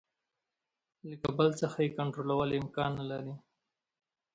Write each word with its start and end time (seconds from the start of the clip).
له 1.09 1.15
کابل 1.23 1.49
څخه 1.61 1.77
یې 1.83 1.89
کنټرولول 1.97 2.49
امکان 2.61 2.91
نه 2.99 3.05
لري. 3.11 3.33